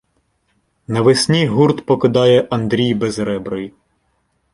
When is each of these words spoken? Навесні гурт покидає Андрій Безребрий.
Навесні 0.87 1.47
гурт 1.47 1.85
покидає 1.85 2.47
Андрій 2.51 2.93
Безребрий. 2.93 3.73